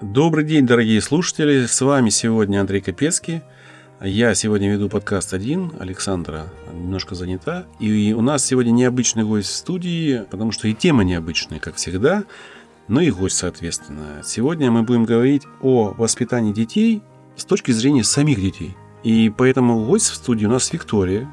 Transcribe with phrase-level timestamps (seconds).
[0.00, 1.66] Добрый день, дорогие слушатели.
[1.66, 3.42] С вами сегодня Андрей Капецкий.
[4.00, 5.72] Я сегодня веду подкаст один.
[5.80, 7.66] Александра немножко занята.
[7.80, 12.22] И у нас сегодня необычный гость в студии, потому что и тема необычная, как всегда,
[12.86, 14.22] но и гость, соответственно.
[14.24, 17.02] Сегодня мы будем говорить о воспитании детей
[17.34, 18.76] с точки зрения самих детей.
[19.02, 21.28] И поэтому гость в студии у нас Виктория,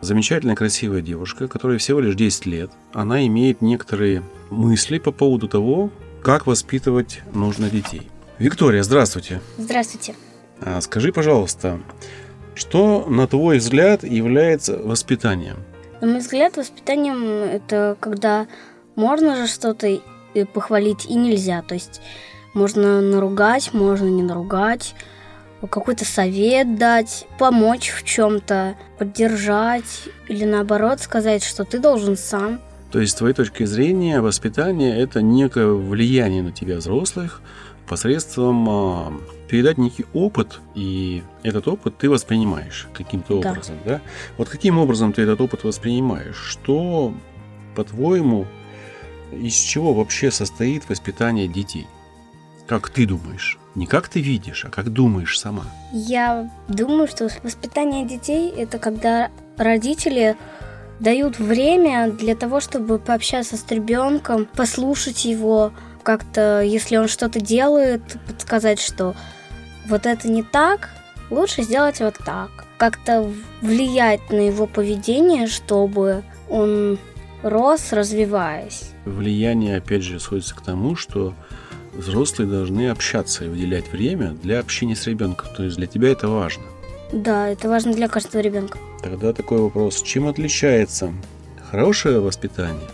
[0.00, 2.70] замечательная красивая девушка, которая всего лишь 10 лет.
[2.94, 5.90] Она имеет некоторые мысли по поводу того,
[6.22, 8.10] как воспитывать нужно детей.
[8.38, 9.40] Виктория, здравствуйте.
[9.58, 10.14] Здравствуйте.
[10.60, 11.80] А, скажи, пожалуйста,
[12.54, 15.56] что, на твой взгляд, является воспитанием?
[16.00, 18.46] На мой взгляд, воспитанием это когда
[18.96, 20.00] можно же что-то
[20.52, 21.62] похвалить и нельзя.
[21.62, 22.00] То есть
[22.54, 24.94] можно наругать, можно не наругать,
[25.68, 32.60] какой-то совет дать, помочь в чем-то, поддержать или наоборот сказать, что ты должен сам.
[32.92, 37.40] То есть, с твоей точки зрения, воспитание– это некое влияние на тебя, взрослых,
[37.88, 39.12] посредством а,
[39.48, 43.50] передать некий опыт, и этот опыт ты воспринимаешь каким-то да.
[43.50, 44.00] образом, да?
[44.36, 46.36] Вот каким образом ты этот опыт воспринимаешь?
[46.36, 47.14] Что,
[47.74, 48.46] по-твоему,
[49.32, 51.86] из чего вообще состоит воспитание детей?
[52.66, 53.58] Как ты думаешь?
[53.74, 55.64] Не как ты видишь, а как думаешь сама.
[55.92, 60.36] Я думаю, что воспитание детей– это когда родители
[61.00, 68.02] дают время для того, чтобы пообщаться с ребенком, послушать его, как-то, если он что-то делает,
[68.26, 69.14] подсказать, что
[69.86, 70.90] вот это не так,
[71.30, 72.50] лучше сделать вот так.
[72.78, 76.98] Как-то влиять на его поведение, чтобы он
[77.42, 78.90] рос, развиваясь.
[79.04, 81.34] Влияние, опять же, сводится к тому, что
[81.92, 85.48] взрослые должны общаться и выделять время для общения с ребенком.
[85.56, 86.64] То есть для тебя это важно.
[87.12, 88.78] Да, это важно для каждого ребенка.
[89.02, 90.00] Тогда такой вопрос.
[90.02, 91.12] Чем отличается
[91.70, 92.88] хорошее воспитание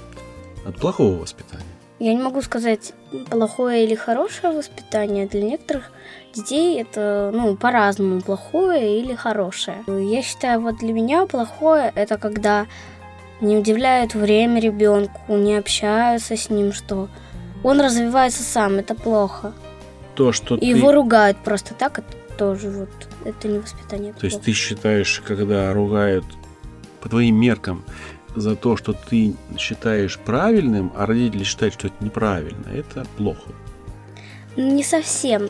[0.67, 1.65] от плохого воспитания?
[2.01, 2.93] Я не могу сказать
[3.31, 5.27] плохое или хорошее воспитание.
[5.27, 5.91] Для некоторых
[6.35, 9.85] детей это ну, по-разному, плохое или хорошее.
[9.87, 12.67] Я считаю, вот для меня плохое это когда
[13.41, 17.09] не уделяют время ребенку, не общаются с ним, что
[17.63, 19.53] он развивается сам, это плохо.
[20.15, 20.67] То, что И ты...
[20.67, 22.89] его ругают просто так, это тоже вот,
[23.25, 24.13] это не воспитание.
[24.15, 26.25] То есть ты считаешь, когда ругают
[27.01, 27.85] по твоим меркам
[28.35, 33.51] за то, что ты считаешь правильным, а родители считают, что это неправильно, это плохо.
[34.57, 35.49] Не совсем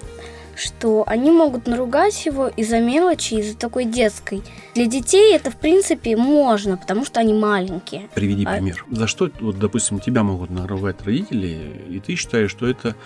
[0.59, 4.43] что они могут наругать его из-за мелочи, из-за такой детской.
[4.75, 8.09] Для детей это, в принципе, можно, потому что они маленькие.
[8.15, 8.57] Приведи а...
[8.57, 8.85] пример.
[8.91, 12.97] За что, вот, допустим, тебя могут наругать родители, и ты считаешь, что это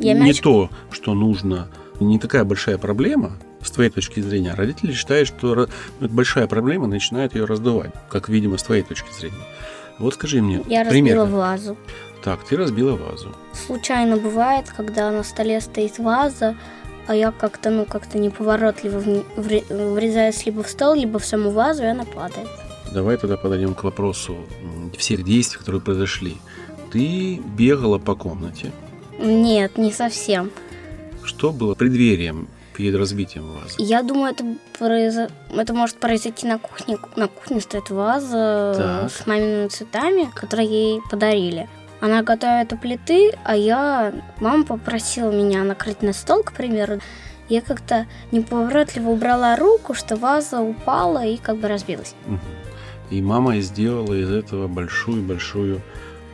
[0.00, 0.40] Я не мяч...
[0.40, 1.68] то, что нужно,
[2.00, 3.32] не такая большая проблема,
[3.62, 5.70] с твоей точки зрения, родители считают, что это
[6.00, 9.36] большая проблема, начинают ее раздувать, как, видимо, с твоей точки зрения.
[9.98, 11.22] Вот скажи мне, Я примерно.
[11.22, 11.76] разбила вазу.
[12.22, 13.34] Так, ты разбила вазу.
[13.52, 16.56] Случайно бывает, когда на столе стоит ваза,
[17.06, 21.86] а я как-то, ну, как-то неповоротливо врезаюсь либо в стол, либо в саму вазу, и
[21.86, 22.48] она падает.
[22.92, 24.36] Давай тогда подойдем к вопросу
[24.96, 26.36] всех действий, которые произошли.
[26.92, 28.72] Ты бегала по комнате?
[29.18, 30.50] Нет, не совсем.
[31.28, 33.74] Что было преддверием перед разбитием вазы?
[33.76, 34.44] Я думаю, это,
[34.78, 35.14] произ...
[35.54, 36.96] это может произойти на кухне.
[37.16, 39.12] На кухне стоит ваза так.
[39.12, 41.68] с мамиными цветами, которые ей подарили.
[42.00, 44.14] Она готовит у плиты, а я...
[44.40, 47.00] Мама попросила меня накрыть на стол, к примеру.
[47.50, 52.14] Я как-то неповоротливо убрала руку, что ваза упала и как бы разбилась.
[53.10, 55.82] И мама сделала из этого большую-большую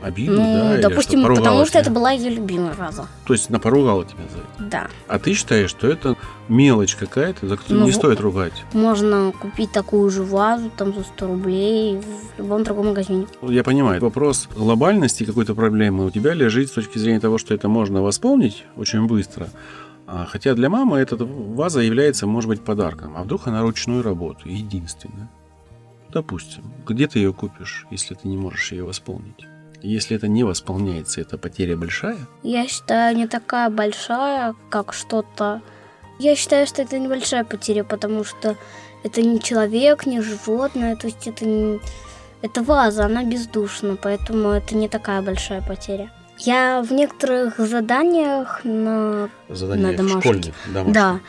[0.05, 0.89] обиду, ну, да?
[0.89, 1.67] допустим, что, потому тебя?
[1.67, 3.07] что это была ее любимая ваза.
[3.27, 4.71] То есть она поругала тебя за это?
[4.71, 4.87] Да.
[5.09, 6.17] А ты считаешь, что это
[6.49, 8.53] мелочь какая-то, за которую ну, не стоит ругать?
[8.73, 12.01] Можно купить такую же вазу там за 100 рублей
[12.37, 13.27] в любом другом магазине.
[13.43, 14.01] Я понимаю.
[14.01, 18.65] Вопрос глобальности какой-то проблемы у тебя лежит с точки зрения того, что это можно восполнить
[18.77, 19.49] очень быстро.
[20.07, 23.17] А, хотя для мамы эта ваза является, может быть, подарком.
[23.17, 25.31] А вдруг она ручную работу, единственная?
[26.13, 26.63] Допустим.
[26.87, 29.47] Где ты ее купишь, если ты не можешь ее восполнить?
[29.83, 32.19] Если это не восполняется, это потеря большая?
[32.43, 35.61] Я считаю, не такая большая, как что-то...
[36.19, 38.57] Я считаю, что это небольшая потеря, потому что
[39.03, 41.81] это не человек, не животное, то есть это не...
[42.41, 46.11] Это ваза, она бездушна, поэтому это не такая большая потеря.
[46.39, 50.95] Я в некоторых заданиях на, заданиях на домашних, школьных, домашних.
[50.95, 51.21] да,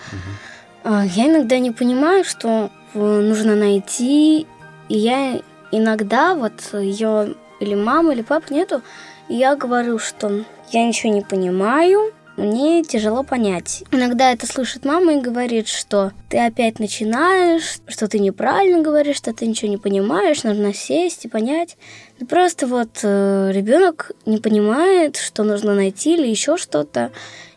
[0.84, 1.00] угу.
[1.16, 4.48] я иногда не понимаю, что нужно найти,
[4.90, 5.42] и я
[5.72, 8.82] иногда вот ее или мамы, или папы нету,
[9.30, 13.84] и я говорю, что я ничего не понимаю, мне тяжело понять.
[13.92, 19.34] Иногда это слышит мама и говорит, что ты опять начинаешь, что ты неправильно говоришь, что
[19.34, 21.78] ты ничего не понимаешь, нужно сесть и понять.
[22.20, 27.12] Ну, просто вот э, ребенок не понимает, что нужно найти или еще что-то.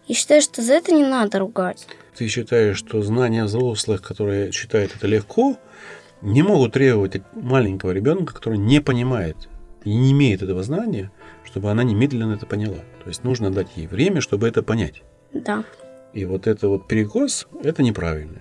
[0.06, 1.86] Я считаю, что за это не надо ругать.
[2.16, 5.56] Ты считаешь, что знания взрослых, которые считают это легко,
[6.22, 9.36] не могут требовать от маленького ребенка, который не понимает
[9.84, 11.10] и не имеет этого знания,
[11.44, 12.78] чтобы она немедленно это поняла.
[13.02, 15.02] То есть нужно дать ей время, чтобы это понять.
[15.32, 15.64] Да.
[16.12, 18.40] И вот это вот перекос, это неправильно.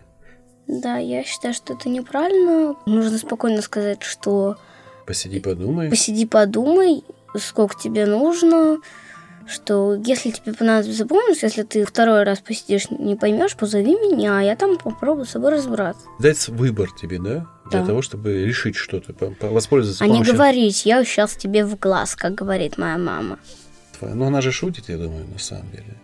[0.67, 2.75] Да, я считаю, что это неправильно.
[2.85, 4.57] Нужно спокойно сказать, что
[5.05, 5.89] Посиди, подумай.
[5.89, 7.03] посиди, подумай,
[7.37, 8.79] сколько тебе нужно,
[9.49, 14.41] что если тебе понадобится помощь, если ты второй раз посидишь, не поймешь, позови меня, а
[14.41, 16.01] я там попробую с собой разобраться.
[16.19, 17.47] Дать выбор тебе, да?
[17.69, 17.85] Для Да.
[17.87, 21.77] того, чтобы решить что-то, по- по- воспользоваться А не помощью говорить, я сейчас тебе в
[21.77, 23.39] глаз, как говорит моя мама.
[24.01, 25.95] Но она же шутит, я думаю, на самом деле.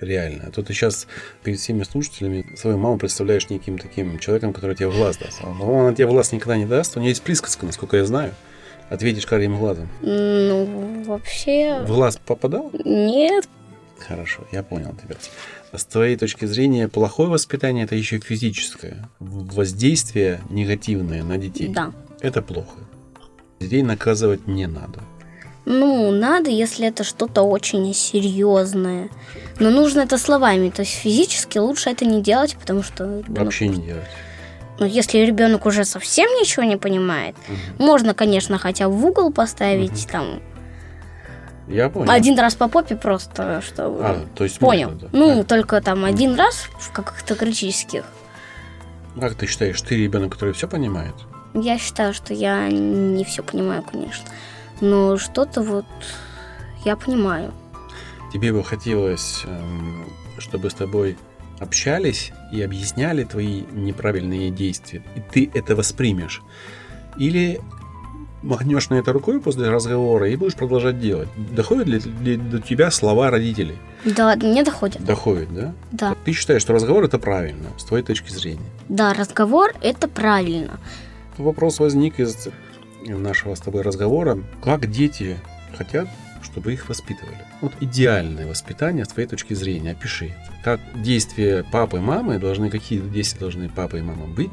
[0.00, 0.46] Реально.
[0.48, 1.06] А то ты сейчас
[1.44, 5.38] перед всеми слушателями свою маму представляешь неким таким человеком, который тебе в глаз даст.
[5.44, 6.96] А Но она тебе в глаз никогда не даст.
[6.96, 8.34] У нее есть присказка, насколько я знаю.
[8.92, 9.88] Ответишь карим глазом.
[10.02, 12.70] Ну, вообще, В глаз попадал?
[12.84, 13.48] нет.
[13.98, 15.14] Хорошо, я понял тебя.
[15.72, 19.08] С твоей точки зрения, плохое воспитание это еще физическое.
[19.20, 21.68] Воздействие негативное на детей.
[21.68, 21.92] Да.
[22.20, 22.76] Это плохо.
[23.60, 25.00] Детей наказывать не надо.
[25.64, 29.08] Ну, надо, если это что-то очень серьезное.
[29.60, 30.70] Но нужно это словами.
[30.70, 34.04] То есть физически лучше это не делать, потому что ребенок- Вообще не делать.
[34.82, 37.36] Ну, если ребенок уже совсем ничего не понимает,
[37.78, 40.40] можно, конечно, хотя бы в угол поставить там
[41.68, 42.10] Я понял.
[42.10, 44.90] один раз по попе просто, чтобы А, то есть понял.
[44.90, 45.08] можно, да.
[45.12, 48.04] Ну, А только там один раз в каких-то критических.
[49.20, 51.14] Как ты считаешь, ты ребенок, который все понимает?
[51.54, 54.24] Я считаю, что я не все понимаю, конечно.
[54.80, 55.84] Но что-то вот
[56.84, 57.52] я понимаю.
[58.32, 60.06] Тебе бы хотелось, эм,
[60.38, 61.16] чтобы с тобой
[61.62, 66.42] общались и объясняли твои неправильные действия, и ты это воспримешь?
[67.16, 67.60] Или
[68.42, 71.28] махнешь на это рукой после разговора и будешь продолжать делать?
[71.36, 73.76] Доходят ли, ли до тебя слова родителей?
[74.04, 75.04] Да, мне доходит.
[75.04, 75.72] Доходит, да?
[75.92, 76.16] Да.
[76.24, 78.66] Ты считаешь, что разговор это правильно, с твоей точки зрения?
[78.88, 80.80] Да, разговор это правильно.
[81.38, 82.48] Вопрос возник из
[83.06, 84.38] нашего с тобой разговора.
[84.62, 85.38] Как дети
[85.76, 86.08] хотят,
[86.42, 87.38] чтобы их воспитывали?
[87.60, 89.92] Вот идеальное воспитание с твоей точки зрения.
[89.92, 90.34] Опиши.
[90.64, 94.50] Как действия папы и мамы должны, какие действия должны папа и мама быть,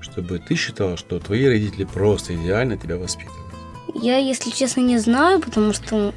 [0.00, 3.52] чтобы ты считал, что твои родители просто идеально тебя воспитывают.
[3.94, 6.14] Я, если честно, не знаю, потому что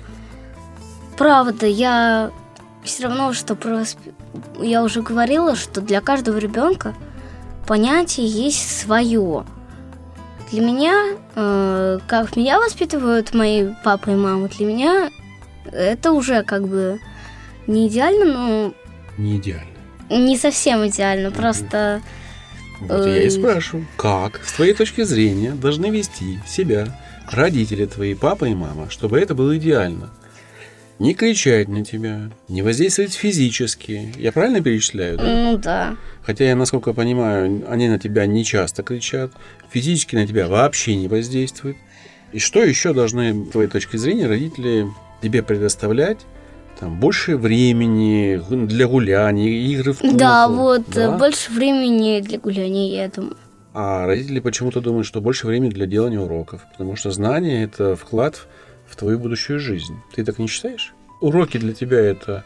[1.18, 2.32] правда, я
[2.84, 4.14] все равно, что про восп-
[4.62, 6.94] я уже говорила, что для каждого ребенка
[7.68, 9.46] понятие есть свое.
[10.56, 15.10] Для меня, э, как меня воспитывают мои папа и мама, для меня
[15.70, 17.02] это уже как бы
[17.68, 18.74] не идеально, но
[19.18, 19.68] Не идеально.
[20.10, 21.32] не совсем идеально.
[21.32, 22.02] Просто
[22.80, 23.32] Вот я и Ой.
[23.32, 26.88] спрашиваю, как с твоей точки зрения должны вести себя
[27.30, 30.10] родители твои, папа и мама, чтобы это было идеально?
[30.98, 34.14] Не кричать на тебя, не воздействовать физически.
[34.18, 35.18] Я правильно перечисляю?
[35.18, 35.24] да?
[35.24, 35.98] ну да.
[36.22, 39.32] Хотя я, насколько понимаю, они на тебя не часто кричат,
[39.70, 41.78] физически на тебя вообще не воздействуют.
[42.32, 44.88] И что еще должны, с твоей точки зрения, родители
[45.22, 46.20] тебе предоставлять?
[46.80, 50.18] Там больше времени для гуляний, игры в куклы.
[50.18, 51.18] Да, вот да?
[51.18, 53.38] больше времени для гуляния, я думаю.
[53.74, 58.48] А родители почему-то думают, что больше времени для делания уроков, потому что знание– это вклад
[58.88, 59.96] в твою будущую жизнь.
[60.16, 60.95] Ты так не считаешь?
[61.22, 62.44] Уроки для тебя– это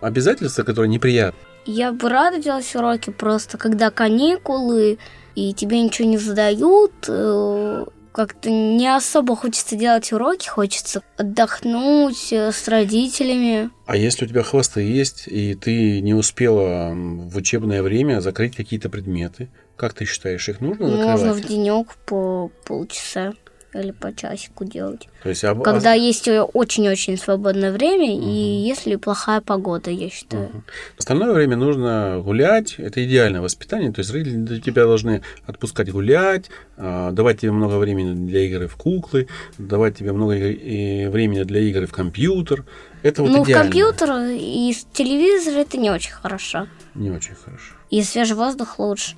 [0.00, 1.38] обязательство, которое неприятно.
[1.66, 4.98] Я бы рада делать уроки, просто когда каникулы,
[5.34, 12.52] и тебе ничего не задают, э, как-то не особо хочется делать уроки, хочется отдохнуть э,
[12.52, 13.70] с родителями.
[13.86, 18.88] А если у тебя хвосты есть, и ты не успела в учебное время закрыть какие-то
[18.88, 21.20] предметы, как ты считаешь, их нужно закрывать?
[21.20, 23.34] Можно в денек по полчаса
[23.80, 25.08] или по часику делать.
[25.22, 30.48] То есть, об- Когда есть э, очень-очень свободное время, и если плохая погода, я считаю.
[30.48, 30.64] Мгм.
[30.98, 32.76] Остальное время нужно гулять.
[32.78, 33.92] Это идеальное воспитание.
[33.92, 38.76] То есть родители тебя должны отпускать гулять, а, давать тебе много времени для игры в
[38.76, 39.28] куклы,
[39.58, 42.64] давать тебе много времени для игры в компьютер.
[43.02, 43.64] Это вот ну, в идеально.
[43.64, 46.66] компьютер и с телевизора это не очень хорошо.
[46.94, 47.74] Не очень хорошо.
[47.90, 49.14] И свежий воздух лучше.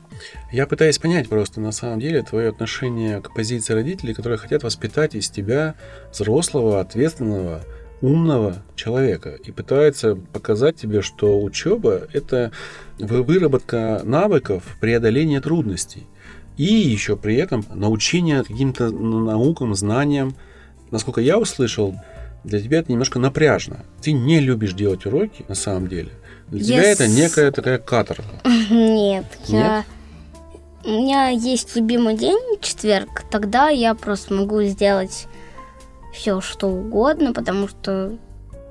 [0.53, 5.15] Я пытаюсь понять просто на самом деле твое отношение к позиции родителей, которые хотят воспитать
[5.15, 5.75] из тебя
[6.13, 7.63] взрослого, ответственного,
[8.01, 12.53] умного человека и пытаются показать тебе, что учеба это
[12.99, 16.07] вы- выработка навыков преодоления трудностей
[16.57, 20.35] и еще при этом научение каким-то наукам, знаниям.
[20.91, 21.95] Насколько я услышал,
[22.45, 23.85] для тебя это немножко напряжно.
[24.01, 26.11] Ты не любишь делать уроки на самом деле.
[26.49, 26.93] Для тебя Yes.
[26.95, 28.25] это некая такая каторга.
[28.71, 29.85] Нет, я...
[30.88, 33.23] У меня есть любимый день, четверг.
[33.30, 35.26] Тогда я просто могу сделать
[36.14, 38.16] все, что угодно, потому что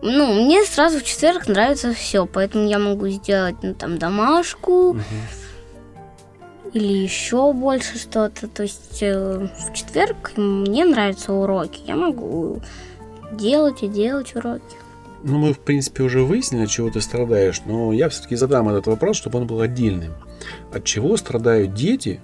[0.02, 4.98] Ну, мне сразу в четверг нравится все, поэтому я могу сделать ну, там домашку
[6.74, 8.48] или еще больше что-то.
[8.48, 11.82] То есть э, в четверг мне нравятся уроки.
[11.86, 12.64] Я могу
[13.32, 14.76] делать и делать уроки.
[15.22, 18.88] Ну, мы, в принципе, уже выяснили, от чего ты страдаешь, но я все-таки задам этот
[18.88, 20.16] вопрос, чтобы он был отдельным.
[20.72, 22.20] От чего страдают дети?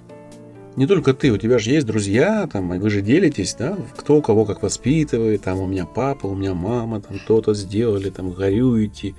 [0.76, 4.20] Не только ты, у тебя же есть друзья, там, и вы же делитесь, да, кто
[4.20, 9.14] кого как воспитывает, там, у меня папа, у меня мама, там, то-то сделали, там, горюете.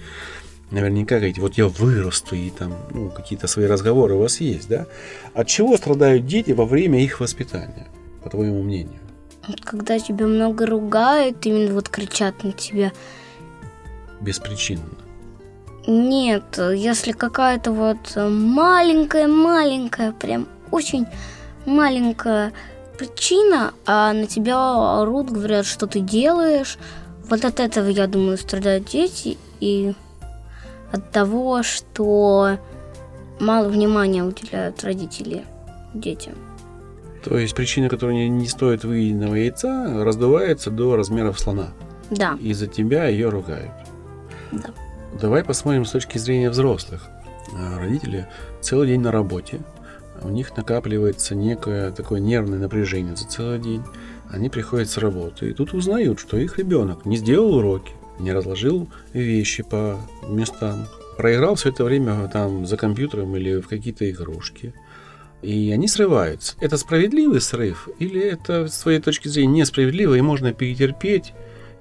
[0.71, 4.87] Наверняка говорите, вот я вырасту, и там, ну, какие-то свои разговоры у вас есть, да?
[5.33, 7.87] От чего страдают дети во время их воспитания,
[8.23, 8.99] по твоему мнению?
[9.63, 12.91] Когда тебя много ругают, именно вот кричат на тебя.
[14.19, 15.04] Беспричинно.
[15.87, 21.05] Нет, если какая-то вот маленькая-маленькая, прям очень
[21.65, 22.53] маленькая
[22.97, 26.77] причина, а на тебя орут, говорят, что ты делаешь,
[27.29, 29.93] вот от этого, я думаю, страдают дети и
[30.91, 32.57] от того, что
[33.39, 35.43] мало внимания уделяют родители
[35.93, 36.33] детям.
[37.23, 41.69] То есть причина, которая не, не стоит выеденного яйца, раздувается до размеров слона.
[42.11, 43.71] Да, Из-за тебя ее ругают.
[44.51, 44.69] Да.
[45.19, 47.07] Давай посмотрим с точки зрения взрослых.
[47.53, 48.27] А, Родители
[48.59, 49.61] целый день на работе.
[50.21, 53.81] У них накапливается некое такое нервное напряжение за целый день.
[54.29, 58.89] Они приходят с работы и тут узнают, что их ребенок не сделал уроки, не разложил
[59.13, 64.73] вещи по местам, проиграл все это время там за компьютером или в какие-то игрушки.
[65.41, 66.55] И они срываются.
[66.59, 71.33] Это справедливый срыв или это с твоей точки зрения несправедливо и можно перетерпеть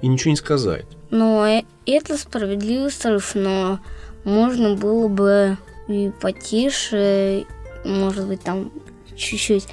[0.05, 0.87] и ничего не сказать?
[1.11, 3.79] но э- это справедливый срыв, но
[4.25, 5.57] можно было бы
[5.87, 7.45] и потише,
[7.85, 8.73] может быть, там
[9.17, 9.69] чуть-чуть.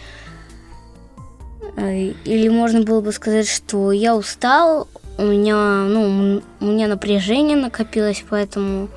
[1.78, 7.58] Э, Или можно было бы сказать, что я устал, у меня, ну, у меня напряжение
[7.58, 8.88] накопилось, поэтому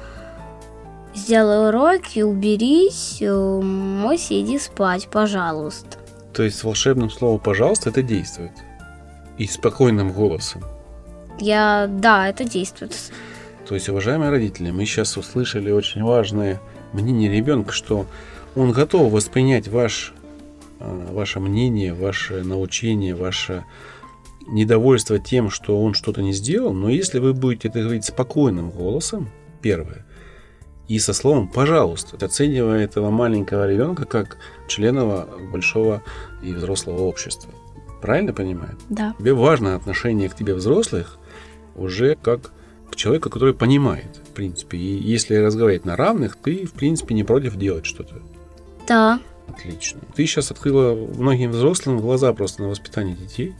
[1.14, 5.97] сделай уроки, уберись, э, мойся, иди спать, пожалуйста.
[6.35, 8.53] То есть с волшебным словом «пожалуйста» это действует.
[9.38, 10.62] И спокойным голосом.
[11.38, 12.95] Я, да, это действует.
[13.67, 16.61] То есть, уважаемые родители, мы сейчас услышали очень важное
[16.93, 18.07] мнение ребенка, что
[18.55, 20.12] он готов воспринять ваш,
[20.81, 23.64] а, ваше мнение, ваше научение, ваше
[24.47, 29.31] недовольство тем, что он что-то не сделал, но если вы будете это говорить спокойным голосом,
[29.62, 30.05] первое,
[30.87, 34.37] и со словом «пожалуйста», оценивая этого маленького ребенка как
[34.69, 36.03] члена большого
[36.43, 37.50] и взрослого общества.
[38.03, 38.76] Правильно понимаю?
[38.91, 39.14] Да.
[39.19, 41.19] Тебе важно отношение к тебе взрослых
[41.76, 42.52] уже как
[42.90, 44.78] к человеку, который понимает, в принципе.
[44.78, 48.16] И если разговаривать на равных, ты, в принципе, не против делать что-то.
[48.87, 49.21] Да.
[49.49, 50.00] Отлично.
[50.14, 53.54] Ты сейчас открыла многим взрослым глаза просто на воспитание детей.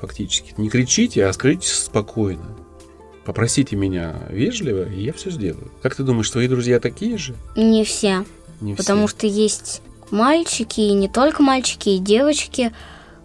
[0.00, 0.54] Фактически.
[0.56, 2.56] Не кричите, а скажите спокойно.
[3.24, 5.72] Попросите меня вежливо, и я все сделаю.
[5.82, 7.34] Как ты думаешь, твои друзья такие же?
[7.56, 8.24] Не все.
[8.60, 9.16] Не Потому все.
[9.16, 12.72] что есть мальчики, и не только мальчики, и девочки,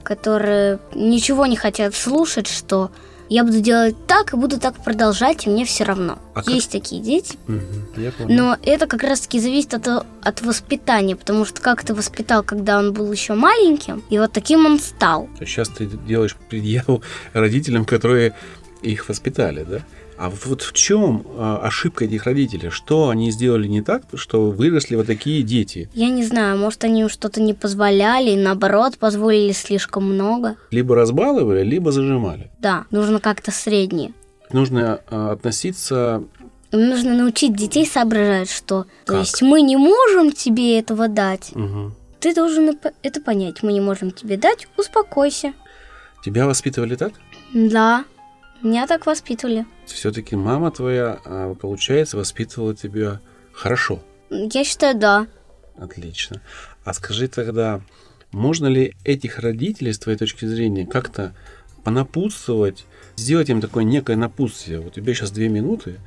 [0.03, 2.89] которые ничего не хотят слушать, что
[3.31, 6.19] я буду делать так и буду так продолжать, и мне все равно.
[6.33, 7.37] А как- есть такие дети.
[7.47, 8.27] Понял.
[8.27, 9.87] Но это как раз-таки зависит от,
[10.21, 14.65] от воспитания, потому что как ты воспитал, когда он был еще маленьким, и вот таким
[14.65, 15.29] он стал.
[15.39, 18.35] Сейчас ты делаешь предъяву родителям, которые
[18.81, 19.79] их воспитали, да?
[20.21, 22.69] А вот в чем а, ошибка этих родителей?
[22.69, 25.89] Что они сделали не так, что выросли вот такие дети?
[25.95, 30.57] Я не знаю, может, они им что-то не позволяли, наоборот, позволили слишком много.
[30.69, 32.51] Либо разбаловали, либо зажимали.
[32.59, 34.13] Да, нужно как-то среднее.
[34.51, 36.23] Нужно а, относиться...
[36.71, 39.19] Нужно научить детей соображать, что то Как?
[39.21, 41.49] есть мы не можем тебе этого дать.
[41.55, 41.95] Мгм.
[42.19, 43.63] Ты должен это понять.
[43.63, 45.53] Мы не можем тебе дать, успокойся.
[46.23, 47.13] Тебя воспитывали так?
[47.55, 48.05] Да,
[48.63, 49.65] меня так воспитывали.
[49.85, 53.19] Все-таки мама твоя, а, получается, воспитывала тебя
[53.51, 54.01] хорошо.
[54.29, 55.27] Я считаю, да.
[55.77, 56.41] Отлично.
[56.83, 57.81] А скажи тогда,
[58.31, 61.33] можно ли этих родителей, с твоей точки зрения, как-то
[61.83, 64.79] понапутствовать, сделать им такое некое напутствие?
[64.79, 65.97] Вот у тебя сейчас две минуты.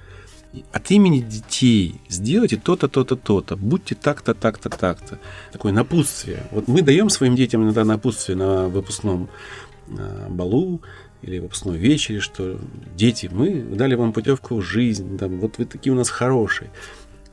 [0.73, 3.57] От имени детей сделайте то-то, то-то, то-то.
[3.57, 5.19] Будьте так-то, так-то, так-то.
[5.53, 6.47] Такое напутствие.
[6.53, 9.29] Вот мы даем своим детям иногда напутствие на выпускном
[9.89, 10.81] а, балу
[11.25, 12.61] или выпускной вечере, что
[12.95, 16.71] дети, мы дали вам путевку в жизнь, там, вот вы такие у нас хорошие.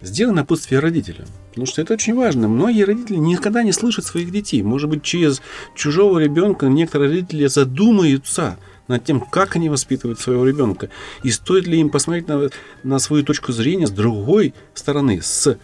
[0.02, 1.28] Сделай напутствие родителям.
[1.50, 2.48] Потому что это очень важно.
[2.48, 4.64] Многие родители никогда не слышат своих детей.
[4.64, 5.42] Может быть, через
[5.76, 8.58] чужого ребенка некоторые родители задумаются
[8.88, 10.90] над тем, как они воспитывают своего ребенка.
[11.24, 12.50] И стоит ли им посмотреть на,
[12.84, 15.58] на свою точку зрения с другой стороны, с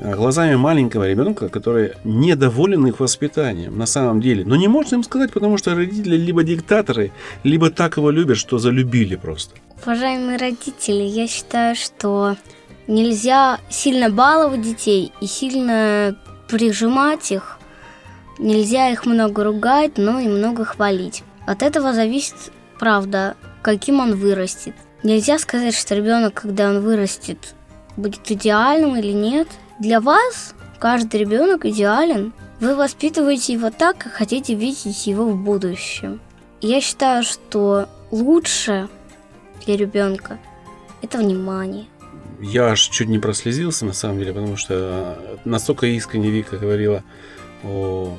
[0.00, 4.44] глазами маленького ребенка, который недоволен их воспитанием на самом деле.
[4.44, 7.12] Но не можно им сказать, потому что родители либо диктаторы,
[7.44, 9.54] либо так его любят, что залюбили просто.
[9.82, 12.36] Уважаемые родители, я считаю, что
[12.86, 16.16] нельзя сильно баловать детей и сильно
[16.48, 17.58] прижимать их.
[18.38, 21.22] Нельзя их много ругать, но и много хвалить.
[21.46, 22.36] От этого зависит,
[22.78, 24.74] правда, каким он вырастет.
[25.02, 27.54] Нельзя сказать, что ребенок, когда он вырастет,
[27.96, 29.48] будет идеальным или нет.
[29.78, 32.32] Для вас каждый ребенок идеален.
[32.60, 36.20] Вы воспитываете его так, как хотите видеть его в будущем.
[36.60, 38.88] Я считаю, что лучше
[39.64, 40.38] для ребенка
[41.00, 41.86] это внимание.
[42.40, 47.04] Я аж чуть не прослезился, на самом деле, потому что настолько искренне Вика говорила
[47.62, 48.16] о,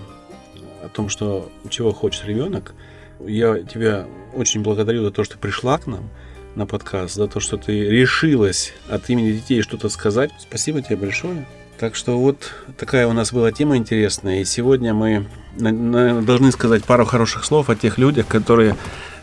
[0.81, 2.73] о том, что чего хочет ребенок.
[3.19, 6.09] Я тебя очень благодарю за то, что пришла к нам
[6.55, 10.31] на подкаст, за то, что ты решилась от имени детей что-то сказать.
[10.39, 11.45] Спасибо тебе большое.
[11.79, 14.41] Так что вот такая у нас была тема интересная.
[14.41, 15.25] И сегодня мы
[15.57, 18.75] должны сказать пару хороших слов о тех людях, которые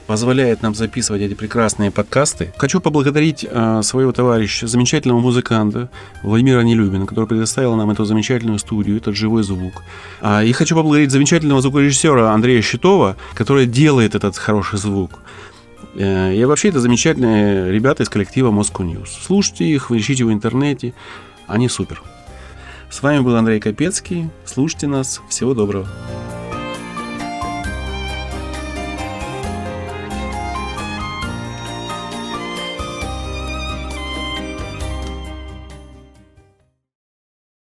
[0.06, 2.52] позволяют нам записывать эти прекрасные подкасты.
[2.56, 5.90] Хочу поблагодарить э, своего товарища, замечательного музыканта
[6.23, 9.83] Владимира Нелюбина, который предоставил нам эту замечательную студию, этот живой звук.
[10.21, 15.18] А, и хочу поблагодарить замечательного звукорежиссера Андрея Щитова, который делает этот хороший звук.
[15.98, 19.08] Э, и вообще это замечательные ребята из коллектива Moscow News.
[19.22, 20.94] Слушайте их, ищите в интернете,
[21.46, 22.02] они супер.
[22.90, 24.30] С вами был Андрей Капецкий.
[24.44, 25.20] Слушайте нас.
[25.28, 25.88] Всего доброго.